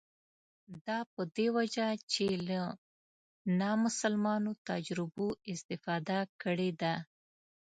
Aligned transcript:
دا 0.85 0.99
په 1.13 1.21
دې 1.35 1.47
وجه 1.57 1.87
چې 2.11 2.25
له 2.47 2.61
نامسلمانو 3.59 4.51
تجربو 4.69 5.27
استفاده 5.51 6.19
کړې 6.41 6.69
ده. 6.81 6.95